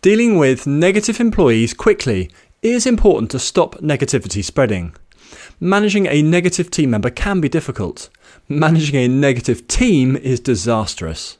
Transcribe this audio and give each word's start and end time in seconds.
Dealing 0.00 0.38
with 0.38 0.64
negative 0.64 1.18
employees 1.18 1.74
quickly 1.74 2.30
is 2.62 2.86
important 2.86 3.32
to 3.32 3.38
stop 3.40 3.74
negativity 3.78 4.44
spreading. 4.44 4.94
Managing 5.58 6.06
a 6.06 6.22
negative 6.22 6.70
team 6.70 6.90
member 6.90 7.10
can 7.10 7.40
be 7.40 7.48
difficult. 7.48 8.08
Managing 8.48 8.94
a 8.94 9.08
negative 9.08 9.66
team 9.66 10.14
is 10.14 10.38
disastrous. 10.38 11.38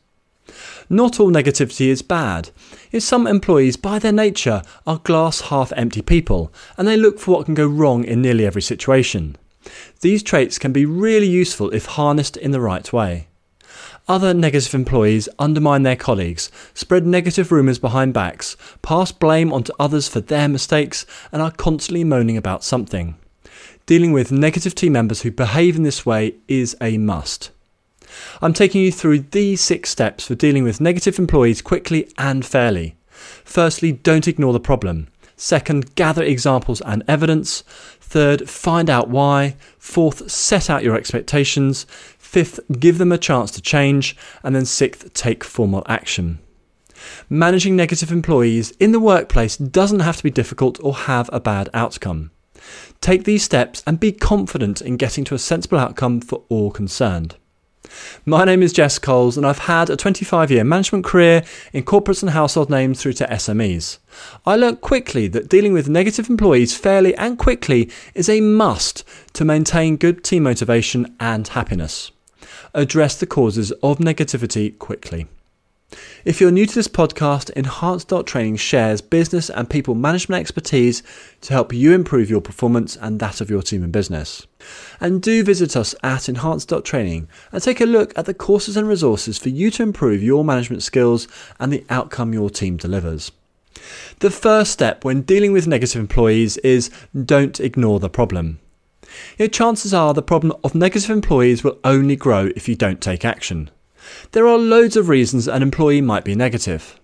Not 0.91 1.21
all 1.21 1.31
negativity 1.31 1.87
is 1.87 2.03
bad. 2.03 2.51
If 2.91 3.05
some 3.05 3.29
employees, 3.29 3.77
by 3.77 4.01
their 4.01 4.11
nature, 4.11 4.63
are 4.89 4.99
glass 4.99 5.43
half 5.43 5.73
empty 5.77 6.03
people 6.03 6.53
and 6.77 6.89
they 6.89 6.97
look 6.97 7.21
for 7.21 7.37
what 7.37 7.45
can 7.45 7.55
go 7.55 7.67
wrong 7.67 8.03
in 8.03 8.21
nearly 8.23 8.45
every 8.45 8.63
situation. 8.63 9.37
These 10.01 10.25
traits 10.25 10.59
can 10.59 10.73
be 10.73 10.85
really 10.85 11.29
useful 11.29 11.71
if 11.71 11.87
harnessed 11.87 12.37
in 12.37 12.51
the 12.51 12.61
right 12.61 12.93
way. 12.93 13.28
Other 14.09 14.33
negative 14.33 14.75
employees 14.75 15.29
undermine 15.39 15.83
their 15.83 15.95
colleagues, 15.95 16.51
spread 16.73 17.07
negative 17.07 17.53
rumours 17.53 17.79
behind 17.79 18.15
backs, 18.15 18.57
pass 18.81 19.13
blame 19.13 19.53
onto 19.53 19.73
others 19.79 20.09
for 20.09 20.21
their 20.21 20.49
mistakes, 20.49 21.05
and 21.31 21.43
are 21.43 21.51
constantly 21.51 22.05
moaning 22.05 22.39
about 22.39 22.65
something. 22.65 23.17
Dealing 23.85 24.13
with 24.13 24.33
negative 24.33 24.75
team 24.75 24.95
members 24.95 25.23
who 25.23 25.31
behave 25.31 25.77
in 25.77 25.83
this 25.83 26.07
way 26.07 26.35
is 26.49 26.75
a 26.81 26.97
must. 26.97 27.51
I'm 28.41 28.55
taking 28.55 28.81
you 28.81 28.91
through 28.91 29.21
these 29.21 29.61
six 29.61 29.91
steps 29.91 30.27
for 30.27 30.35
dealing 30.35 30.65
with 30.65 30.81
negative 30.81 31.19
employees 31.19 31.61
quickly 31.61 32.11
and 32.17 32.47
fairly. 32.47 32.97
Firstly, 33.45 33.93
don't 33.93 34.29
ignore 34.29 34.55
the 34.55 34.61
problem. 34.61 35.09
Second, 35.37 35.95
gather 35.95 36.23
examples 36.23 36.81
and 36.81 37.05
evidence. 37.07 37.63
Third, 38.01 38.49
find 38.49 38.91
out 38.91 39.09
why. 39.09 39.55
Fourth, 39.79 40.31
set 40.31 40.69
out 40.69 40.83
your 40.83 40.97
expectations. 40.97 41.87
Fifth, 42.29 42.61
give 42.79 42.99
them 42.99 43.11
a 43.11 43.17
chance 43.17 43.51
to 43.53 43.63
change. 43.63 44.15
And 44.43 44.55
then 44.55 44.67
sixth, 44.67 45.15
take 45.15 45.43
formal 45.43 45.83
action. 45.87 46.41
Managing 47.31 47.75
negative 47.75 48.13
employees 48.13 48.71
in 48.73 48.93
the 48.93 49.01
workplace 49.01 49.57
doesn't 49.57 50.01
have 50.01 50.19
to 50.19 50.23
be 50.23 50.31
difficult 50.31 50.79
or 50.83 50.95
have 50.95 51.31
a 51.33 51.41
bad 51.41 51.71
outcome. 51.73 52.31
Take 53.01 53.25
these 53.25 53.43
steps 53.43 53.83
and 53.87 53.99
be 53.99 54.13
confident 54.13 54.83
in 54.83 54.99
getting 54.99 55.25
to 55.25 55.35
a 55.35 55.39
sensible 55.39 55.79
outcome 55.79 56.21
for 56.21 56.45
all 56.51 56.71
concerned. 56.71 57.37
My 58.27 58.45
name 58.45 58.63
is 58.63 58.75
Jess 58.75 58.99
Coles, 58.99 59.39
and 59.39 59.47
I've 59.47 59.61
had 59.61 59.89
a 59.89 59.97
25 59.97 60.51
year 60.51 60.65
management 60.65 61.07
career 61.07 61.43
in 61.73 61.83
corporates 61.85 62.23
and 62.23 62.33
household 62.33 62.69
names 62.69 63.01
through 63.01 63.15
to 63.15 63.27
SMEs. 63.27 64.01
I 64.45 64.55
learnt 64.55 64.83
quickly 64.83 65.29
that 65.29 65.49
dealing 65.49 65.73
with 65.73 65.89
negative 65.89 66.29
employees 66.29 66.77
fairly 66.77 67.17
and 67.17 67.39
quickly 67.39 67.91
is 68.15 68.29
a 68.29 68.43
must 68.43 69.03
to 69.33 69.47
maintain 69.47 69.97
good 69.97 70.23
team 70.23 70.43
motivation 70.43 71.17
and 71.19 71.49
happiness. 71.49 72.11
Address 72.75 73.17
the 73.17 73.27
causes 73.27 73.71
of 73.83 73.99
negativity 73.99 74.79
quickly. 74.79 75.27
If 76.25 76.41
you're 76.41 76.51
new 76.51 76.67
to 76.67 76.75
this 76.75 76.89
podcast, 76.89 77.51
Enhance 77.57 78.05
Training 78.27 78.57
shares 78.57 79.01
business 79.01 79.49
and 79.49 79.71
people 79.71 79.95
management 79.95 80.41
expertise 80.41 81.03
to 81.41 81.55
help 81.55 81.73
you 81.73 81.93
improve 81.93 82.29
your 82.29 82.43
performance 82.43 82.97
and 82.97 83.19
that 83.21 83.41
of 83.41 83.49
your 83.49 83.63
team 83.63 83.83
and 83.83 83.93
business. 83.93 84.47
And 85.01 85.23
do 85.23 85.43
visit 85.43 85.77
us 85.77 85.95
at 86.03 86.29
Enhance 86.29 86.67
Training 86.85 87.29
and 87.53 87.63
take 87.63 87.81
a 87.81 87.87
look 87.87 88.17
at 88.19 88.27
the 88.27 88.35
courses 88.35 88.77
and 88.77 88.87
resources 88.87 89.39
for 89.39 89.49
you 89.49 89.71
to 89.71 89.83
improve 89.83 90.23
your 90.23 90.45
management 90.45 90.83
skills 90.83 91.27
and 91.59 91.73
the 91.73 91.87
outcome 91.89 92.35
your 92.35 92.51
team 92.51 92.77
delivers. 92.77 93.33
The 94.19 94.31
first 94.31 94.73
step 94.73 95.05
when 95.05 95.23
dealing 95.23 95.53
with 95.53 95.67
negative 95.67 96.01
employees 96.01 96.59
is 96.59 96.91
don't 97.15 97.61
ignore 97.61 98.01
the 98.01 98.11
problem. 98.11 98.59
Your 99.39 99.49
chances 99.49 99.95
are 99.95 100.15
the 100.15 100.23
problem 100.23 100.53
of 100.65 100.75
negative 100.75 101.11
employees 101.11 101.65
will 101.65 101.79
only 101.85 102.17
grow 102.17 102.51
if 102.57 102.69
you 102.69 102.75
don't 102.75 103.01
take 103.01 103.25
action. 103.25 103.71
There 104.33 104.47
are 104.47 104.59
loads 104.59 104.97
of 104.97 105.09
reasons 105.09 105.49
an 105.49 105.63
employee 105.63 106.01
might 106.01 106.25
be 106.25 106.35
negative. 106.35 106.99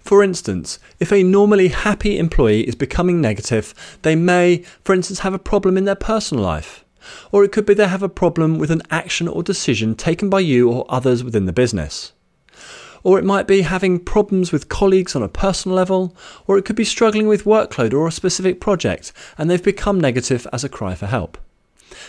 For 0.00 0.22
instance, 0.22 0.78
if 0.98 1.12
a 1.12 1.22
normally 1.22 1.68
happy 1.68 2.18
employee 2.18 2.66
is 2.66 2.74
becoming 2.74 3.20
negative, 3.20 3.74
they 4.02 4.16
may, 4.16 4.64
for 4.82 4.94
instance, 4.94 5.20
have 5.20 5.34
a 5.34 5.38
problem 5.38 5.76
in 5.76 5.84
their 5.84 5.94
personal 5.94 6.42
life. 6.42 6.84
Or 7.32 7.44
it 7.44 7.52
could 7.52 7.66
be 7.66 7.74
they 7.74 7.88
have 7.88 8.02
a 8.02 8.08
problem 8.08 8.58
with 8.58 8.70
an 8.70 8.82
action 8.90 9.28
or 9.28 9.42
decision 9.42 9.94
taken 9.94 10.30
by 10.30 10.40
you 10.40 10.70
or 10.70 10.86
others 10.88 11.22
within 11.22 11.46
the 11.46 11.52
business. 11.52 12.12
Or 13.02 13.18
it 13.18 13.24
might 13.24 13.46
be 13.46 13.62
having 13.62 13.98
problems 13.98 14.52
with 14.52 14.68
colleagues 14.68 15.16
on 15.16 15.22
a 15.22 15.28
personal 15.28 15.76
level, 15.76 16.16
or 16.46 16.58
it 16.58 16.64
could 16.64 16.76
be 16.76 16.84
struggling 16.84 17.26
with 17.26 17.44
workload 17.44 17.92
or 17.92 18.06
a 18.06 18.12
specific 18.12 18.60
project 18.60 19.12
and 19.38 19.50
they've 19.50 19.62
become 19.62 20.00
negative 20.00 20.46
as 20.52 20.64
a 20.64 20.68
cry 20.68 20.94
for 20.94 21.06
help. 21.06 21.38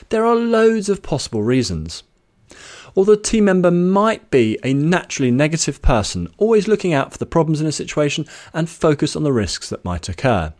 There 0.09 0.25
are 0.25 0.35
loads 0.35 0.89
of 0.89 1.01
possible 1.01 1.43
reasons 1.43 2.03
or 2.95 3.05
the 3.05 3.17
team 3.17 3.45
member 3.45 3.71
might 3.71 4.29
be 4.31 4.57
a 4.63 4.73
naturally 4.73 5.31
negative 5.31 5.81
person, 5.81 6.27
always 6.37 6.67
looking 6.67 6.93
out 6.93 7.11
for 7.11 7.17
the 7.17 7.25
problems 7.25 7.61
in 7.61 7.67
a 7.67 7.71
situation 7.71 8.25
and 8.53 8.69
focus 8.69 9.15
on 9.15 9.23
the 9.23 9.33
risks 9.33 9.69
that 9.69 9.85
might 9.85 10.09
occur. 10.09 10.53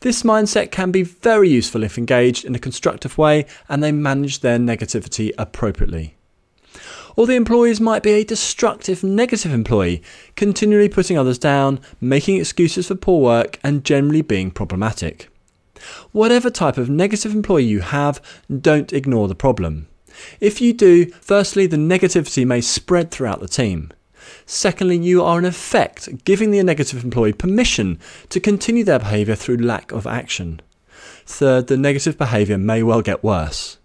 This 0.00 0.22
mindset 0.22 0.70
can 0.70 0.90
be 0.90 1.02
very 1.02 1.48
useful 1.48 1.82
if 1.82 1.98
engaged 1.98 2.44
in 2.44 2.54
a 2.54 2.60
constructive 2.60 3.16
way 3.18 3.46
and 3.68 3.82
they 3.82 3.92
manage 3.92 4.40
their 4.40 4.58
negativity 4.58 5.32
appropriately. 5.38 6.16
Or 7.16 7.26
the 7.26 7.34
employees 7.34 7.80
might 7.80 8.02
be 8.02 8.12
a 8.12 8.24
destructive 8.24 9.04
negative 9.04 9.52
employee, 9.52 10.02
continually 10.36 10.88
putting 10.88 11.18
others 11.18 11.38
down, 11.38 11.80
making 12.00 12.38
excuses 12.38 12.88
for 12.88 12.94
poor 12.94 13.20
work, 13.20 13.58
and 13.62 13.84
generally 13.84 14.22
being 14.22 14.50
problematic. 14.50 15.28
Whatever 16.12 16.50
type 16.50 16.78
of 16.78 16.88
negative 16.88 17.34
employee 17.34 17.64
you 17.64 17.80
have, 17.80 18.20
don't 18.48 18.92
ignore 18.92 19.28
the 19.28 19.34
problem. 19.34 19.88
If 20.40 20.60
you 20.60 20.72
do, 20.72 21.06
firstly, 21.06 21.66
the 21.66 21.76
negativity 21.76 22.46
may 22.46 22.60
spread 22.60 23.10
throughout 23.10 23.40
the 23.40 23.48
team. 23.48 23.92
Secondly, 24.46 24.98
you 24.98 25.22
are 25.22 25.38
in 25.38 25.44
effect 25.44 26.24
giving 26.24 26.50
the 26.50 26.62
negative 26.62 27.02
employee 27.02 27.32
permission 27.32 27.98
to 28.28 28.40
continue 28.40 28.84
their 28.84 28.98
behaviour 28.98 29.34
through 29.34 29.56
lack 29.56 29.90
of 29.92 30.06
action. 30.06 30.60
Third, 31.26 31.66
the 31.66 31.76
negative 31.76 32.18
behaviour 32.18 32.58
may 32.58 32.82
well 32.82 33.02
get 33.02 33.24
worse. 33.24 33.78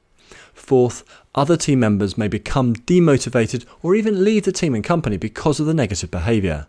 Fourth, 0.53 1.03
other 1.37 1.55
team 1.55 1.79
members 1.79 2.17
may 2.17 2.27
become 2.27 2.75
demotivated 2.75 3.63
or 3.81 3.95
even 3.95 4.23
leave 4.23 4.43
the 4.43 4.51
team 4.51 4.73
and 4.75 4.83
company 4.83 5.15
because 5.15 5.59
of 5.59 5.67
the 5.67 5.73
negative 5.73 6.11
behaviour. 6.11 6.67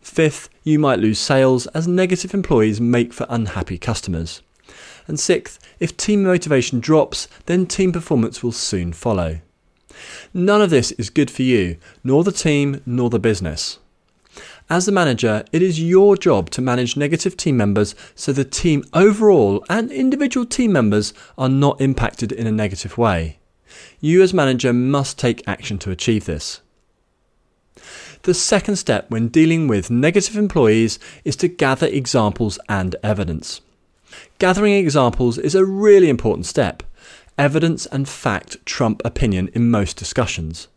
Fifth, 0.00 0.48
you 0.62 0.78
might 0.78 0.98
lose 0.98 1.18
sales 1.18 1.66
as 1.68 1.88
negative 1.88 2.34
employees 2.34 2.80
make 2.80 3.12
for 3.12 3.26
unhappy 3.28 3.78
customers. 3.78 4.42
And 5.08 5.18
sixth, 5.18 5.58
if 5.80 5.96
team 5.96 6.22
motivation 6.22 6.78
drops, 6.78 7.26
then 7.46 7.66
team 7.66 7.90
performance 7.90 8.42
will 8.42 8.52
soon 8.52 8.92
follow. 8.92 9.40
None 10.32 10.62
of 10.62 10.70
this 10.70 10.92
is 10.92 11.10
good 11.10 11.30
for 11.30 11.42
you, 11.42 11.76
nor 12.04 12.22
the 12.22 12.32
team, 12.32 12.80
nor 12.86 13.10
the 13.10 13.18
business. 13.18 13.78
As 14.70 14.86
the 14.86 14.92
manager, 14.92 15.44
it 15.50 15.62
is 15.62 15.82
your 15.82 16.16
job 16.16 16.48
to 16.50 16.62
manage 16.62 16.96
negative 16.96 17.36
team 17.36 17.56
members 17.56 17.96
so 18.14 18.32
the 18.32 18.44
team 18.44 18.84
overall 18.94 19.64
and 19.68 19.90
individual 19.90 20.46
team 20.46 20.72
members 20.72 21.12
are 21.36 21.48
not 21.48 21.80
impacted 21.80 22.30
in 22.30 22.46
a 22.46 22.52
negative 22.52 22.96
way. 22.96 23.39
You, 24.00 24.22
as 24.22 24.34
manager, 24.34 24.72
must 24.72 25.18
take 25.18 25.46
action 25.46 25.78
to 25.78 25.90
achieve 25.90 26.24
this. 26.24 26.60
The 28.22 28.34
second 28.34 28.76
step 28.76 29.10
when 29.10 29.28
dealing 29.28 29.66
with 29.66 29.90
negative 29.90 30.36
employees 30.36 30.98
is 31.24 31.36
to 31.36 31.48
gather 31.48 31.86
examples 31.86 32.58
and 32.68 32.94
evidence. 33.02 33.62
Gathering 34.38 34.74
examples 34.74 35.38
is 35.38 35.54
a 35.54 35.64
really 35.64 36.08
important 36.08 36.46
step. 36.46 36.82
Evidence 37.38 37.86
and 37.86 38.08
fact 38.08 38.58
trump 38.66 39.00
opinion 39.04 39.48
in 39.54 39.70
most 39.70 39.96
discussions. 39.96 40.68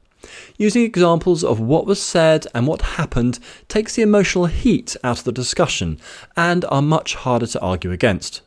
Using 0.58 0.84
examples 0.84 1.44
of 1.44 1.59
what 1.59 1.86
was 1.86 2.02
said 2.02 2.48
and 2.56 2.66
what 2.66 2.82
happened 2.82 3.40
takes 3.68 3.96
the 3.96 4.02
emotional 4.02 4.46
heat 4.46 4.96
out 5.03 5.20
of 5.20 5.24
the 5.26 5.32
discussion 5.34 6.00
and 6.38 6.64
are 6.66 6.82
much 6.82 7.16
harder 7.16 7.48
to 7.48 7.59
argue 7.59 7.92
against. 7.92 8.42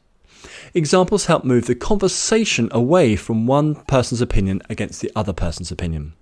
Examples 0.76 1.24
help 1.24 1.42
move 1.42 1.64
the 1.64 1.74
conversation 1.74 2.68
away 2.70 3.16
from 3.16 3.46
one 3.46 3.76
person's 3.86 4.20
opinion 4.20 4.60
against 4.68 5.00
the 5.00 5.10
other 5.16 5.32
person's 5.32 5.72
opinion. 5.72 6.12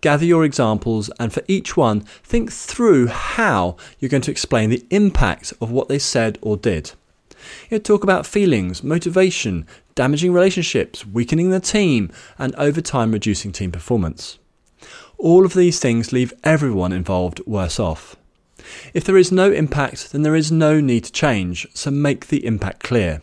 Gather 0.00 0.24
your 0.24 0.42
examples 0.42 1.10
and 1.20 1.34
for 1.34 1.42
each 1.48 1.76
one, 1.76 2.00
think 2.00 2.50
through 2.50 3.08
how 3.08 3.76
you're 3.98 4.08
going 4.08 4.22
to 4.22 4.30
explain 4.30 4.70
the 4.70 4.86
impact 4.88 5.52
of 5.60 5.70
what 5.70 5.88
they 5.88 5.98
said 5.98 6.38
or 6.40 6.56
did. 6.56 6.92
You 7.68 7.78
talk 7.78 8.02
about 8.02 8.24
feelings, 8.24 8.82
motivation, 8.82 9.66
damaging 9.94 10.32
relationships, 10.32 11.06
weakening 11.06 11.50
the 11.50 11.60
team, 11.60 12.10
and 12.38 12.54
over 12.54 12.80
time 12.80 13.12
reducing 13.12 13.52
team 13.52 13.70
performance. 13.70 14.38
All 15.18 15.44
of 15.44 15.52
these 15.52 15.78
things 15.78 16.10
leave 16.10 16.32
everyone 16.42 16.92
involved 16.92 17.46
worse 17.46 17.78
off. 17.78 18.16
If 18.94 19.04
there 19.04 19.18
is 19.18 19.30
no 19.30 19.52
impact, 19.52 20.12
then 20.12 20.22
there 20.22 20.34
is 20.34 20.50
no 20.50 20.80
need 20.80 21.04
to 21.04 21.12
change, 21.12 21.66
so 21.74 21.90
make 21.90 22.28
the 22.28 22.46
impact 22.46 22.82
clear. 22.82 23.20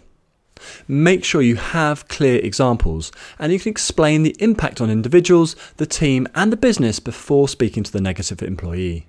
Make 0.88 1.24
sure 1.24 1.42
you 1.42 1.56
have 1.56 2.08
clear 2.08 2.40
examples 2.40 3.12
and 3.40 3.52
you 3.52 3.60
can 3.60 3.72
explain 3.72 4.24
the 4.24 4.36
impact 4.40 4.82
on 4.82 4.90
individuals, 4.90 5.56
the 5.78 5.86
team, 5.86 6.28
and 6.34 6.52
the 6.52 6.58
business 6.58 7.00
before 7.00 7.48
speaking 7.48 7.84
to 7.84 7.92
the 7.92 8.02
negative 8.02 8.42
employee. 8.42 9.08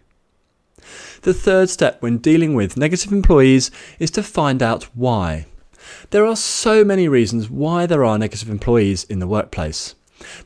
The 1.22 1.34
third 1.34 1.70
step 1.70 2.02
when 2.02 2.19
dealing 2.19 2.54
with 2.54 2.76
negative 2.76 3.12
employees 3.12 3.70
is 3.98 4.10
to 4.12 4.22
find 4.22 4.62
out 4.62 4.84
why. 4.94 5.46
There 6.10 6.26
are 6.26 6.37
so 6.37 6.84
many 6.84 7.08
reasons 7.08 7.50
why 7.50 7.87
there 7.87 8.04
are 8.04 8.19
negative 8.19 8.50
employees 8.50 9.04
in 9.04 9.19
the 9.19 9.26
workplace. 9.26 9.94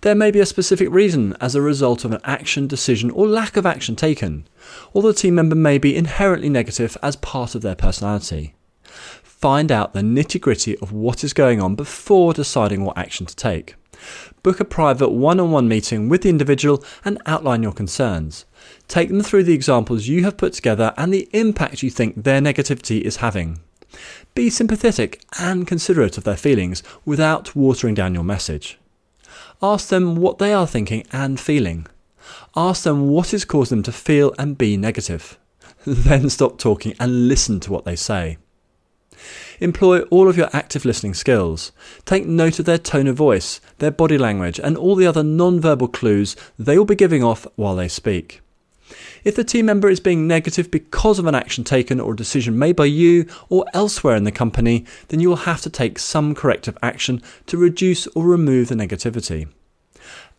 There 0.01 0.15
may 0.15 0.31
be 0.31 0.41
a 0.41 0.47
specific 0.47 0.91
reason 0.91 1.37
as 1.41 1.55
a 1.55 1.63
result 1.63 2.05
of 2.05 2.13
an 2.13 2.21
action, 2.25 2.67
decision, 2.67 3.11
or 3.11 3.27
lack 3.27 3.57
of 3.57 3.67
action 3.67 3.95
taken, 3.97 4.47
or 4.93 5.03
the 5.03 5.15
team 5.15 5.37
member 5.37 5.55
may 5.55 5.79
be 5.79 5.97
inherently 5.97 6.49
negative 6.49 6.97
as 7.03 7.17
part 7.17 7.55
of 7.55 7.63
their 7.63 7.77
personality. 7.77 8.55
Find 9.41 9.73
out 9.73 9.95
the 9.95 10.01
nitty 10.03 10.39
gritty 10.39 10.77
of 10.81 10.93
what 10.93 11.25
is 11.25 11.33
going 11.33 11.63
on 11.63 11.75
before 11.75 12.35
deciding 12.35 12.85
what 12.85 12.99
action 12.99 13.25
to 13.25 13.35
take. 13.35 13.75
Book 14.43 14.61
a 14.61 14.67
private 14.67 15.09
one 15.09 15.41
on 15.41 15.51
one 15.51 15.67
meeting 15.67 16.11
with 16.11 16.21
the 16.21 16.29
individual 16.29 16.85
and 17.07 17.23
outline 17.25 17.63
your 17.63 17.73
concerns. 17.73 18.45
Take 18.87 19.09
them 19.09 19.23
through 19.23 19.45
the 19.45 19.55
examples 19.55 20.09
you 20.09 20.25
have 20.25 20.37
put 20.37 20.53
together 20.53 20.93
and 20.99 21.11
the 21.11 21.27
impact 21.33 21.83
you 21.83 21.89
think 21.89 22.23
their 22.23 22.43
negativity 22.43 23.01
is 23.01 23.17
having. 23.17 23.61
Be 24.35 24.51
sympathetic 24.51 25.23
and 25.39 25.67
considerate 25.67 26.19
of 26.19 26.25
their 26.25 26.37
feelings 26.37 26.83
without 27.07 27.57
watering 27.57 27.95
down 27.95 28.13
your 28.13 28.25
message. 28.25 28.79
Ask 29.63 29.89
them 29.89 30.17
what 30.17 30.37
they 30.37 30.53
are 30.53 30.67
thinking 30.67 31.07
and 31.13 31.41
feeling. 31.41 31.87
Ask 32.55 32.83
them 32.83 33.09
what 33.09 33.31
has 33.31 33.47
caused 33.47 33.73
them 33.73 33.83
to 33.85 33.93
feel 33.93 34.35
and 34.39 34.59
be 34.59 34.77
negative. 34.77 35.39
Then 35.87 36.29
stop 36.29 36.59
talking 36.59 36.95
and 37.01 37.27
listen 37.27 37.59
to 37.61 37.73
what 37.73 37.87
they 37.87 37.97
say. 37.97 38.37
Employ 39.61 40.01
all 40.05 40.27
of 40.27 40.39
your 40.39 40.49
active 40.55 40.87
listening 40.87 41.13
skills. 41.13 41.71
Take 42.07 42.27
note 42.27 42.59
of 42.59 42.65
their 42.65 42.79
tone 42.79 43.07
of 43.07 43.17
voice, 43.17 43.61
their 43.79 43.91
body 43.91 44.17
language, 44.17 44.59
and 44.59 44.77
all 44.77 44.95
the 44.95 45.07
other 45.07 45.23
non-verbal 45.23 45.89
clues 45.89 46.35
they 46.59 46.79
will 46.79 46.87
be 46.87 46.95
giving 46.95 47.23
off 47.23 47.47
while 47.57 47.77
they 47.77 47.89
speak. 47.89 48.41
If 49.23 49.37
the 49.37 49.45
team 49.45 49.67
member 49.67 49.91
is 49.91 50.01
being 50.01 50.27
negative 50.27 50.71
because 50.71 51.19
of 51.19 51.27
an 51.27 51.35
action 51.35 51.63
taken 51.63 52.01
or 52.01 52.15
a 52.15 52.17
decision 52.17 52.59
made 52.59 52.75
by 52.75 52.87
you 52.87 53.27
or 53.51 53.67
elsewhere 53.75 54.17
in 54.17 54.25
the 54.25 54.33
company, 54.33 54.87
then 55.09 55.21
you 55.21 55.29
will 55.29 55.37
have 55.37 55.61
to 55.61 55.71
take 55.71 55.99
some 55.99 56.35
corrective 56.35 56.79
action 56.83 57.23
to 57.47 57.59
reduce 57.59 58.07
or 58.09 58.25
remove 58.25 58.69
the 58.69 58.75
negativity. 58.75 59.47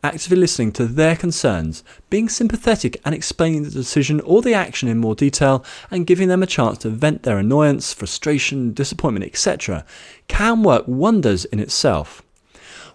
Actively 0.03 0.37
listening 0.37 0.71
to 0.71 0.85
their 0.85 1.15
concerns, 1.15 1.83
being 2.09 2.27
sympathetic 2.27 2.99
and 3.05 3.13
explaining 3.13 3.63
the 3.63 3.69
decision 3.69 4.19
or 4.21 4.41
the 4.41 4.53
action 4.53 4.89
in 4.89 4.97
more 4.97 5.13
detail, 5.13 5.63
and 5.91 6.07
giving 6.07 6.27
them 6.27 6.41
a 6.41 6.47
chance 6.47 6.79
to 6.79 6.89
vent 6.89 7.21
their 7.21 7.37
annoyance, 7.37 7.93
frustration, 7.93 8.73
disappointment, 8.73 9.25
etc., 9.25 9.85
can 10.27 10.63
work 10.63 10.85
wonders 10.87 11.45
in 11.45 11.59
itself. 11.59 12.23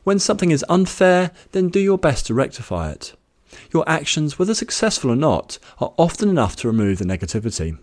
When 0.03 0.19
something 0.19 0.51
is 0.51 0.65
unfair, 0.69 1.31
then 1.53 1.69
do 1.69 1.79
your 1.79 1.99
best 1.99 2.27
to 2.27 2.35
rectify 2.35 2.91
it. 2.91 3.15
Your 3.73 3.89
actions, 3.89 4.39
whether 4.39 4.55
successful 4.55 5.11
or 5.11 5.17
not, 5.17 5.59
are 5.79 5.95
often 5.97 6.29
enough 6.29 6.57
to 6.57 6.69
remove 6.69 6.99
the 6.99 7.05
negativity. 7.05 7.79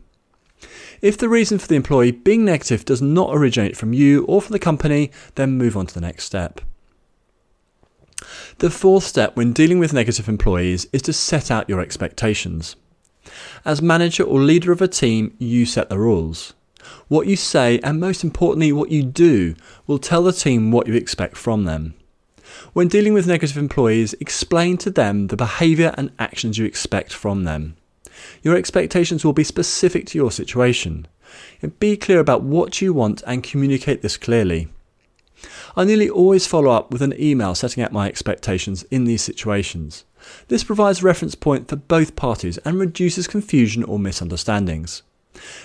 If 1.01 1.17
the 1.17 1.29
reason 1.29 1.59
for 1.59 1.67
the 1.67 1.75
employee 1.75 2.11
being 2.11 2.43
negative 2.43 2.85
does 2.85 3.01
not 3.01 3.35
originate 3.35 3.77
from 3.77 3.93
you 3.93 4.25
or 4.25 4.41
from 4.41 4.53
the 4.53 4.59
company, 4.59 5.11
then 5.35 5.57
move 5.57 5.77
on 5.77 5.87
to 5.87 5.93
the 5.93 6.01
next 6.01 6.25
step. 6.25 6.61
The 8.59 8.69
fourth 8.69 9.03
step 9.03 9.35
when 9.35 9.53
dealing 9.53 9.79
with 9.79 9.93
negative 9.93 10.29
employees 10.29 10.87
is 10.93 11.01
to 11.03 11.13
set 11.13 11.51
out 11.51 11.69
your 11.69 11.81
expectations. 11.81 12.75
As 13.65 13.81
manager 13.81 14.23
or 14.23 14.39
leader 14.39 14.71
of 14.71 14.81
a 14.81 14.87
team, 14.87 15.35
you 15.39 15.65
set 15.65 15.89
the 15.89 15.97
rules. 15.97 16.53
What 17.07 17.27
you 17.27 17.35
say, 17.35 17.79
and 17.79 17.99
most 17.99 18.23
importantly, 18.23 18.71
what 18.71 18.91
you 18.91 19.03
do, 19.03 19.55
will 19.87 19.99
tell 19.99 20.23
the 20.23 20.33
team 20.33 20.71
what 20.71 20.87
you 20.87 20.95
expect 20.95 21.37
from 21.37 21.63
them. 21.63 21.93
When 22.73 22.87
dealing 22.87 23.13
with 23.13 23.27
negative 23.27 23.57
employees, 23.57 24.13
explain 24.19 24.77
to 24.79 24.91
them 24.91 25.27
the 25.27 25.37
behaviour 25.37 25.93
and 25.97 26.11
actions 26.19 26.57
you 26.57 26.65
expect 26.65 27.13
from 27.13 27.43
them. 27.43 27.75
Your 28.41 28.55
expectations 28.55 29.23
will 29.23 29.33
be 29.33 29.43
specific 29.43 30.05
to 30.07 30.17
your 30.17 30.31
situation. 30.31 31.07
Be 31.79 31.97
clear 31.97 32.19
about 32.19 32.43
what 32.43 32.81
you 32.81 32.93
want 32.93 33.23
and 33.25 33.43
communicate 33.43 34.01
this 34.01 34.17
clearly. 34.17 34.67
I 35.75 35.83
nearly 35.83 36.09
always 36.09 36.47
follow 36.47 36.71
up 36.71 36.91
with 36.91 37.01
an 37.01 37.13
email 37.19 37.55
setting 37.55 37.83
out 37.83 37.91
my 37.91 38.07
expectations 38.07 38.83
in 38.91 39.05
these 39.05 39.21
situations. 39.21 40.05
This 40.47 40.63
provides 40.63 41.01
a 41.01 41.05
reference 41.05 41.35
point 41.35 41.67
for 41.67 41.75
both 41.75 42.15
parties 42.15 42.57
and 42.59 42.79
reduces 42.79 43.27
confusion 43.27 43.83
or 43.83 43.99
misunderstandings. 43.99 45.03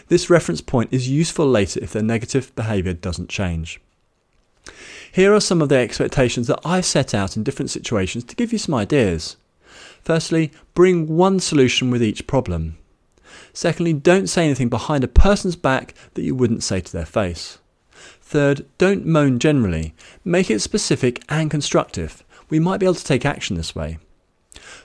This 0.09 0.31
reference 0.31 0.61
point 0.61 0.93
is 0.93 1.09
useful 1.09 1.47
later 1.47 1.81
if 1.83 1.93
their 1.93 2.03
negative 2.03 2.55
behaviour 2.57 2.95
doesn't 2.95 3.29
change. 3.29 3.81
Here 5.13 5.35
are 5.35 5.41
some 5.41 5.63
of 5.63 5.69
the 5.69 5.77
expectations 5.77 6.47
that 6.49 6.61
I've 6.65 6.85
set 6.85 7.15
out 7.15 7.37
in 7.37 7.43
different 7.43 7.71
situations 7.71 8.25
to 8.25 8.37
give 8.37 8.53
you 8.53 8.59
some 8.59 8.75
ideas. 8.75 9.37
Firstly, 10.03 10.53
bring 10.75 11.07
one 11.07 11.41
solution 11.41 11.91
with 11.91 12.03
each 12.03 12.27
problem. 12.27 12.79
Secondly, 13.53 13.93
don't 13.93 14.29
say 14.29 14.45
anything 14.45 14.69
behind 14.69 15.05
a 15.05 15.09
person's 15.09 15.57
back 15.57 15.95
that 16.15 16.23
you 16.23 16.35
wouldn't 16.35 16.63
say 16.63 16.81
to 16.81 16.93
their 16.93 17.05
face. 17.05 17.59
Third, 18.29 18.67
don't 18.77 19.07
moan 19.07 19.39
generally. 19.39 19.95
Make 20.23 20.51
it 20.51 20.61
specific 20.61 21.25
and 21.31 21.51
constructive. 21.51 22.23
We 22.51 22.61
might 22.61 22.77
be 22.77 22.85
able 22.85 22.97
to 22.97 23.03
take 23.03 23.25
action 23.25 23.57
this 23.57 23.75
way. 23.75 23.97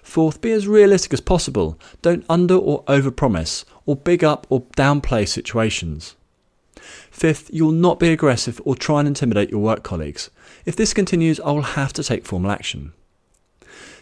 Fourth, 0.02 0.40
be 0.40 0.54
as 0.54 0.66
realistic 0.66 1.12
as 1.12 1.20
possible. 1.20 1.78
Don't 2.02 2.24
under 2.30 2.56
or 2.56 2.86
over 2.88 3.12
promise, 3.12 3.66
or 3.86 3.98
big 3.98 4.24
up 4.24 4.48
or 4.50 4.62
downplay 4.78 5.28
situations. 5.28 6.16
Fifth, 7.12 7.54
you 7.54 7.66
will 7.66 7.74
not 7.74 8.00
be 8.00 8.14
aggressive 8.14 8.62
or 8.64 8.78
try 8.78 9.00
and 9.00 9.10
intimidate 9.10 9.50
your 9.50 9.60
work 9.60 9.84
colleagues. 9.84 10.30
If 10.66 10.78
this 10.78 10.94
continues, 10.94 11.42
I 11.42 11.52
will 11.52 11.64
have 11.64 11.92
to 11.94 12.04
take 12.04 12.26
formal 12.26 12.50
action. 12.50 12.94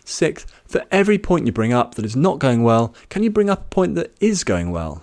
Sixth, 0.06 0.46
for 0.68 0.86
every 0.92 1.18
point 1.18 1.48
you 1.48 1.52
bring 1.52 1.74
up 1.74 1.96
that 1.96 2.06
is 2.06 2.16
not 2.16 2.38
going 2.38 2.62
well, 2.62 2.94
can 3.10 3.24
you 3.24 3.32
bring 3.32 3.50
up 3.50 3.62
a 3.62 3.70
point 3.70 3.96
that 3.96 4.16
is 4.20 4.44
going 4.44 4.70
well? 4.70 5.02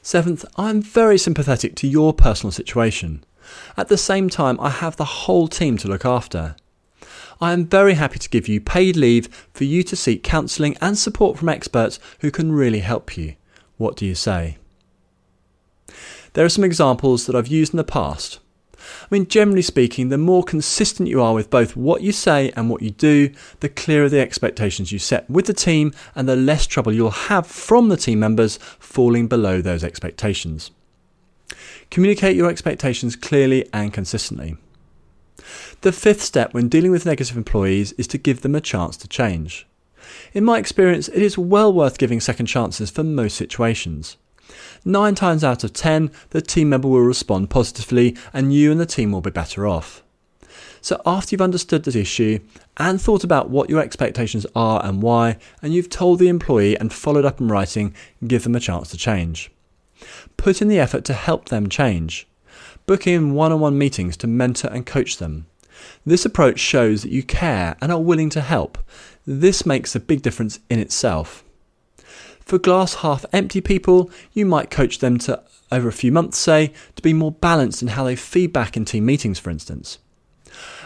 Seventh, 0.00 0.44
I 0.56 0.70
am 0.70 0.80
very 0.80 1.18
sympathetic 1.18 1.74
to 1.76 1.88
your 1.88 2.12
personal 2.12 2.52
situation. 2.52 3.24
At 3.76 3.88
the 3.88 3.96
same 3.96 4.28
time, 4.28 4.58
I 4.60 4.70
have 4.70 4.96
the 4.96 5.04
whole 5.04 5.48
team 5.48 5.76
to 5.78 5.88
look 5.88 6.04
after. 6.04 6.56
I 7.40 7.52
am 7.52 7.66
very 7.66 7.94
happy 7.94 8.18
to 8.18 8.30
give 8.30 8.46
you 8.46 8.60
paid 8.60 8.96
leave 8.96 9.28
for 9.52 9.64
you 9.64 9.82
to 9.82 9.96
seek 9.96 10.22
counselling 10.22 10.76
and 10.80 10.96
support 10.96 11.38
from 11.38 11.48
experts 11.48 11.98
who 12.20 12.30
can 12.30 12.52
really 12.52 12.80
help 12.80 13.16
you. 13.16 13.34
What 13.78 13.96
do 13.96 14.06
you 14.06 14.14
say? 14.14 14.58
There 16.34 16.44
are 16.44 16.50
some 16.50 16.64
examples 16.64 17.26
that 17.26 17.34
I've 17.34 17.48
used 17.48 17.74
in 17.74 17.78
the 17.78 17.84
past. 17.84 18.38
I 18.78 19.06
mean, 19.10 19.26
generally 19.26 19.62
speaking, 19.62 20.08
the 20.08 20.18
more 20.18 20.42
consistent 20.42 21.08
you 21.08 21.20
are 21.20 21.34
with 21.34 21.50
both 21.50 21.76
what 21.76 22.02
you 22.02 22.12
say 22.12 22.52
and 22.56 22.70
what 22.70 22.82
you 22.82 22.90
do, 22.90 23.32
the 23.60 23.68
clearer 23.68 24.08
the 24.08 24.20
expectations 24.20 24.92
you 24.92 24.98
set 24.98 25.28
with 25.28 25.46
the 25.46 25.52
team 25.52 25.92
and 26.14 26.28
the 26.28 26.36
less 26.36 26.66
trouble 26.66 26.92
you'll 26.92 27.10
have 27.10 27.46
from 27.46 27.88
the 27.88 27.96
team 27.96 28.20
members 28.20 28.58
falling 28.78 29.28
below 29.28 29.60
those 29.60 29.84
expectations. 29.84 30.70
Communicate 31.90 32.36
your 32.36 32.50
expectations 32.50 33.16
clearly 33.16 33.68
and 33.72 33.92
consistently. 33.92 34.56
The 35.82 35.92
fifth 35.92 36.22
step 36.22 36.54
when 36.54 36.68
dealing 36.68 36.90
with 36.90 37.06
negative 37.06 37.36
employees 37.36 37.92
is 37.92 38.06
to 38.08 38.18
give 38.18 38.42
them 38.42 38.54
a 38.54 38.60
chance 38.60 38.96
to 38.98 39.08
change. 39.08 39.66
In 40.32 40.44
my 40.44 40.58
experience, 40.58 41.08
it 41.08 41.22
is 41.22 41.36
well 41.38 41.72
worth 41.72 41.98
giving 41.98 42.20
second 42.20 42.46
chances 42.46 42.90
for 42.90 43.02
most 43.02 43.36
situations. 43.36 44.16
Nine 44.84 45.14
times 45.14 45.44
out 45.44 45.64
of 45.64 45.72
ten, 45.72 46.10
the 46.30 46.42
team 46.42 46.68
member 46.68 46.88
will 46.88 47.00
respond 47.00 47.50
positively 47.50 48.16
and 48.32 48.52
you 48.52 48.70
and 48.70 48.80
the 48.80 48.86
team 48.86 49.12
will 49.12 49.20
be 49.20 49.30
better 49.30 49.66
off. 49.66 50.02
So, 50.80 51.00
after 51.06 51.32
you've 51.32 51.40
understood 51.40 51.84
the 51.84 52.00
issue 52.00 52.40
and 52.76 53.00
thought 53.00 53.22
about 53.22 53.50
what 53.50 53.70
your 53.70 53.80
expectations 53.80 54.46
are 54.56 54.84
and 54.84 55.00
why, 55.00 55.38
and 55.62 55.72
you've 55.72 55.88
told 55.88 56.18
the 56.18 56.28
employee 56.28 56.76
and 56.76 56.92
followed 56.92 57.24
up 57.24 57.40
in 57.40 57.46
writing, 57.46 57.94
give 58.26 58.42
them 58.42 58.56
a 58.56 58.60
chance 58.60 58.90
to 58.90 58.96
change. 58.96 59.52
Put 60.42 60.60
in 60.60 60.66
the 60.66 60.80
effort 60.80 61.04
to 61.04 61.12
help 61.12 61.50
them 61.50 61.68
change. 61.68 62.26
Book 62.86 63.06
in 63.06 63.32
one 63.32 63.52
on 63.52 63.60
one 63.60 63.78
meetings 63.78 64.16
to 64.16 64.26
mentor 64.26 64.66
and 64.72 64.84
coach 64.84 65.18
them. 65.18 65.46
This 66.04 66.24
approach 66.24 66.58
shows 66.58 67.02
that 67.02 67.12
you 67.12 67.22
care 67.22 67.76
and 67.80 67.92
are 67.92 68.02
willing 68.02 68.28
to 68.30 68.40
help. 68.40 68.76
This 69.24 69.64
makes 69.64 69.94
a 69.94 70.00
big 70.00 70.20
difference 70.20 70.58
in 70.68 70.80
itself. 70.80 71.44
For 72.40 72.58
glass 72.58 72.94
half 72.94 73.24
empty 73.32 73.60
people, 73.60 74.10
you 74.32 74.44
might 74.44 74.68
coach 74.68 74.98
them 74.98 75.16
to, 75.18 75.40
over 75.70 75.86
a 75.86 75.92
few 75.92 76.10
months, 76.10 76.38
say, 76.38 76.72
to 76.96 77.02
be 77.02 77.12
more 77.12 77.30
balanced 77.30 77.80
in 77.80 77.86
how 77.86 78.02
they 78.02 78.16
feedback 78.16 78.76
in 78.76 78.84
team 78.84 79.06
meetings, 79.06 79.38
for 79.38 79.50
instance. 79.50 79.98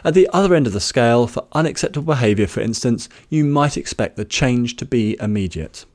At 0.04 0.12
the 0.12 0.28
other 0.34 0.54
end 0.54 0.66
of 0.66 0.75
the 0.75 0.80
scale, 0.80 1.26
for 1.26 1.46
unacceptable 1.52 2.12
behaviour, 2.12 2.46
for 2.46 2.60
instance, 2.60 3.08
you 3.30 3.42
might 3.42 3.78
expect 3.78 4.18
the 4.18 4.26
change 4.26 4.76
to 4.76 4.84
be 4.84 5.16
immediate. 5.18 5.86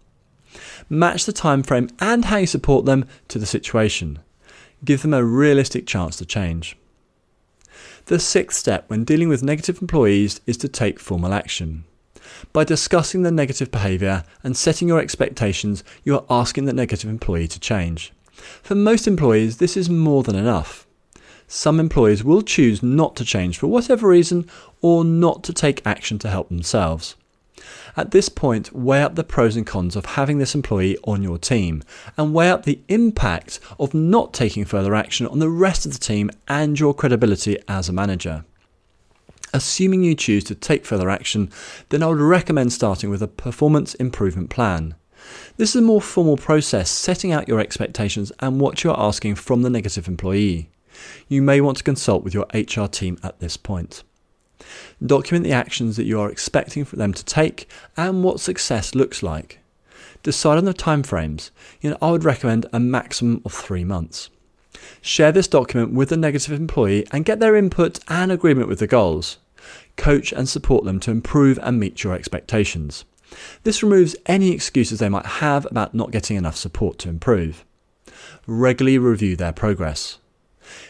Match 0.93 1.25
the 1.25 1.31
time 1.31 1.63
frame 1.63 1.87
and 2.01 2.25
how 2.25 2.35
you 2.35 2.45
support 2.45 2.83
them 2.83 3.05
to 3.29 3.39
the 3.39 3.45
situation. 3.45 4.19
Give 4.83 5.01
them 5.01 5.13
a 5.13 5.23
realistic 5.23 5.87
chance 5.87 6.17
to 6.17 6.25
change. 6.25 6.75
The 8.07 8.19
sixth 8.19 8.59
step 8.59 8.89
when 8.89 9.05
dealing 9.05 9.29
with 9.29 9.41
negative 9.41 9.81
employees 9.81 10.41
is 10.45 10.57
to 10.57 10.67
take 10.67 10.99
formal 10.99 11.33
action. 11.33 11.85
By 12.51 12.65
discussing 12.65 13.23
the 13.23 13.31
negative 13.31 13.71
behaviour 13.71 14.25
and 14.43 14.57
setting 14.57 14.89
your 14.89 14.99
expectations, 14.99 15.81
you 16.03 16.15
are 16.15 16.25
asking 16.29 16.65
the 16.65 16.73
negative 16.73 17.09
employee 17.09 17.47
to 17.47 17.59
change. 17.61 18.11
For 18.61 18.75
most 18.75 19.07
employees, 19.07 19.59
this 19.59 19.77
is 19.77 19.89
more 19.89 20.23
than 20.23 20.35
enough. 20.35 20.85
Some 21.47 21.79
employees 21.79 22.21
will 22.21 22.41
choose 22.41 22.83
not 22.83 23.15
to 23.15 23.23
change 23.23 23.57
for 23.57 23.67
whatever 23.67 24.09
reason 24.09 24.45
or 24.81 25.05
not 25.05 25.41
to 25.45 25.53
take 25.53 25.87
action 25.87 26.19
to 26.19 26.29
help 26.29 26.49
themselves. 26.49 27.15
At 27.97 28.11
this 28.11 28.29
point, 28.29 28.73
weigh 28.73 29.03
up 29.03 29.15
the 29.15 29.23
pros 29.23 29.55
and 29.55 29.65
cons 29.65 29.95
of 29.95 30.05
having 30.05 30.37
this 30.37 30.55
employee 30.55 30.97
on 31.03 31.23
your 31.23 31.37
team 31.37 31.83
and 32.17 32.33
weigh 32.33 32.49
up 32.49 32.63
the 32.63 32.79
impact 32.87 33.59
of 33.79 33.93
not 33.93 34.33
taking 34.33 34.65
further 34.65 34.95
action 34.95 35.27
on 35.27 35.39
the 35.39 35.49
rest 35.49 35.85
of 35.85 35.93
the 35.93 35.99
team 35.99 36.31
and 36.47 36.79
your 36.79 36.93
credibility 36.93 37.57
as 37.67 37.89
a 37.89 37.93
manager. 37.93 38.45
Assuming 39.53 40.03
you 40.03 40.15
choose 40.15 40.45
to 40.45 40.55
take 40.55 40.85
further 40.85 41.09
action, 41.09 41.51
then 41.89 42.01
I 42.01 42.07
would 42.07 42.19
recommend 42.19 42.71
starting 42.71 43.09
with 43.09 43.21
a 43.21 43.27
performance 43.27 43.93
improvement 43.95 44.49
plan. 44.49 44.95
This 45.57 45.71
is 45.71 45.77
a 45.77 45.81
more 45.81 46.01
formal 46.01 46.37
process 46.37 46.89
setting 46.89 47.31
out 47.31 47.47
your 47.47 47.59
expectations 47.59 48.31
and 48.39 48.59
what 48.59 48.83
you 48.83 48.91
are 48.91 48.99
asking 48.99 49.35
from 49.35 49.61
the 49.61 49.69
negative 49.69 50.07
employee. 50.07 50.69
You 51.27 51.41
may 51.41 51.61
want 51.61 51.77
to 51.77 51.83
consult 51.83 52.23
with 52.23 52.33
your 52.33 52.47
HR 52.53 52.87
team 52.87 53.17
at 53.23 53.39
this 53.39 53.57
point. 53.57 54.03
Document 55.05 55.43
the 55.43 55.51
actions 55.51 55.97
that 55.97 56.05
you 56.05 56.19
are 56.19 56.29
expecting 56.29 56.83
them 56.83 57.13
to 57.13 57.25
take 57.25 57.69
and 57.97 58.23
what 58.23 58.39
success 58.39 58.95
looks 58.95 59.23
like. 59.23 59.59
Decide 60.23 60.57
on 60.57 60.65
the 60.65 60.73
timeframes. 60.73 61.49
You 61.81 61.91
know, 61.91 61.97
I 62.01 62.11
would 62.11 62.23
recommend 62.23 62.67
a 62.71 62.79
maximum 62.79 63.41
of 63.43 63.53
three 63.53 63.83
months. 63.83 64.29
Share 65.01 65.31
this 65.31 65.47
document 65.47 65.93
with 65.93 66.09
the 66.09 66.17
negative 66.17 66.59
employee 66.59 67.05
and 67.11 67.25
get 67.25 67.39
their 67.39 67.55
input 67.55 67.99
and 68.07 68.31
agreement 68.31 68.67
with 68.67 68.79
the 68.79 68.87
goals. 68.87 69.37
Coach 69.97 70.31
and 70.31 70.47
support 70.47 70.85
them 70.85 70.99
to 71.01 71.11
improve 71.11 71.59
and 71.61 71.79
meet 71.79 72.03
your 72.03 72.13
expectations. 72.13 73.05
This 73.63 73.81
removes 73.81 74.15
any 74.25 74.51
excuses 74.51 74.99
they 74.99 75.09
might 75.09 75.25
have 75.25 75.65
about 75.65 75.93
not 75.93 76.11
getting 76.11 76.37
enough 76.37 76.55
support 76.55 76.97
to 76.99 77.09
improve. 77.09 77.65
Regularly 78.45 78.97
review 78.97 79.35
their 79.35 79.53
progress. 79.53 80.17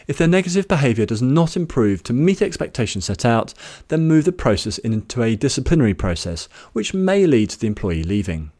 If 0.06 0.18
their 0.18 0.28
negative 0.28 0.68
behaviour 0.68 1.06
does 1.06 1.22
not 1.22 1.56
improve 1.56 2.02
to 2.04 2.12
meet 2.12 2.42
expectations 2.42 3.06
set 3.06 3.24
out, 3.24 3.54
then 3.88 4.08
move 4.08 4.24
the 4.24 4.32
process 4.32 4.78
into 4.78 5.22
a 5.22 5.36
disciplinary 5.36 5.94
process, 5.94 6.48
which 6.72 6.94
may 6.94 7.26
lead 7.26 7.50
to 7.50 7.60
the 7.60 7.66
employee 7.66 8.02
leaving. 8.04 8.50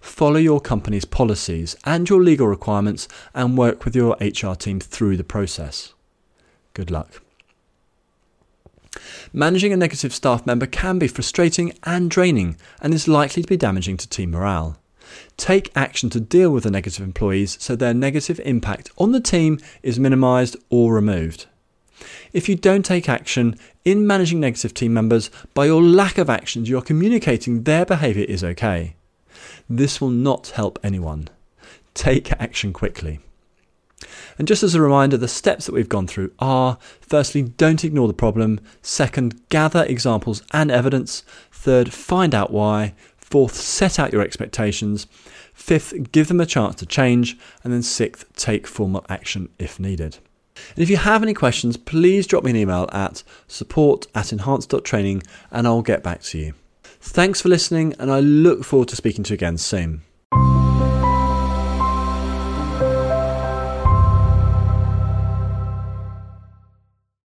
Follow 0.00 0.38
your 0.38 0.60
company's 0.60 1.04
policies 1.04 1.76
and 1.84 2.08
your 2.08 2.22
legal 2.22 2.46
requirements 2.46 3.06
and 3.34 3.58
work 3.58 3.84
with 3.84 3.94
your 3.94 4.16
HR 4.20 4.54
team 4.54 4.80
through 4.80 5.16
the 5.16 5.24
process. 5.24 5.94
Good 6.74 6.90
luck. 6.90 7.22
Managing 9.32 9.72
a 9.72 9.76
negative 9.76 10.14
staff 10.14 10.46
member 10.46 10.66
can 10.66 10.98
be 10.98 11.06
frustrating 11.06 11.72
and 11.84 12.10
draining 12.10 12.56
and 12.80 12.92
is 12.92 13.06
likely 13.06 13.42
to 13.42 13.48
be 13.48 13.56
damaging 13.56 13.96
to 13.98 14.08
team 14.08 14.32
morale. 14.32 14.79
Take 15.36 15.70
action 15.74 16.10
to 16.10 16.20
deal 16.20 16.50
with 16.50 16.64
the 16.64 16.70
negative 16.70 17.04
employees 17.04 17.56
so 17.60 17.74
their 17.74 17.94
negative 17.94 18.40
impact 18.44 18.90
on 18.98 19.12
the 19.12 19.20
team 19.20 19.58
is 19.82 19.98
minimised 19.98 20.56
or 20.68 20.94
removed. 20.94 21.46
If 22.32 22.48
you 22.48 22.56
don't 22.56 22.84
take 22.84 23.08
action 23.08 23.58
in 23.84 24.06
managing 24.06 24.40
negative 24.40 24.74
team 24.74 24.94
members, 24.94 25.30
by 25.54 25.66
your 25.66 25.82
lack 25.82 26.18
of 26.18 26.30
actions, 26.30 26.68
you 26.68 26.78
are 26.78 26.82
communicating 26.82 27.64
their 27.64 27.84
behaviour 27.84 28.24
is 28.24 28.44
okay. 28.44 28.94
This 29.68 30.00
will 30.00 30.10
not 30.10 30.48
help 30.48 30.78
anyone. 30.82 31.28
Take 31.94 32.32
action 32.32 32.72
quickly. 32.72 33.20
And 34.38 34.48
just 34.48 34.62
as 34.62 34.74
a 34.74 34.80
reminder, 34.80 35.16
the 35.16 35.28
steps 35.28 35.66
that 35.66 35.74
we've 35.74 35.88
gone 35.88 36.06
through 36.06 36.32
are 36.38 36.78
firstly, 37.00 37.42
don't 37.42 37.84
ignore 37.84 38.08
the 38.08 38.14
problem. 38.14 38.60
Second, 38.80 39.38
gather 39.50 39.84
examples 39.84 40.42
and 40.52 40.70
evidence. 40.70 41.24
Third, 41.52 41.92
find 41.92 42.34
out 42.34 42.50
why. 42.50 42.94
Fourth, 43.30 43.54
set 43.54 43.98
out 43.98 44.12
your 44.12 44.22
expectations. 44.22 45.06
Fifth, 45.54 46.10
give 46.10 46.28
them 46.28 46.40
a 46.40 46.46
chance 46.46 46.74
to 46.76 46.86
change. 46.86 47.38
And 47.62 47.72
then 47.72 47.82
sixth, 47.82 48.24
take 48.34 48.66
formal 48.66 49.06
action 49.08 49.48
if 49.58 49.78
needed. 49.78 50.18
And 50.74 50.82
if 50.82 50.90
you 50.90 50.96
have 50.96 51.22
any 51.22 51.32
questions, 51.32 51.76
please 51.76 52.26
drop 52.26 52.44
me 52.44 52.50
an 52.50 52.56
email 52.56 52.88
at 52.92 53.22
support 53.46 54.06
at 54.14 54.32
enhance.training 54.32 55.22
and 55.50 55.66
I'll 55.66 55.82
get 55.82 56.02
back 56.02 56.22
to 56.22 56.38
you. 56.38 56.54
Thanks 57.02 57.40
for 57.40 57.48
listening, 57.48 57.94
and 57.98 58.10
I 58.10 58.20
look 58.20 58.62
forward 58.62 58.88
to 58.88 58.96
speaking 58.96 59.24
to 59.24 59.30
you 59.30 59.34
again 59.34 59.56
soon. 59.56 60.02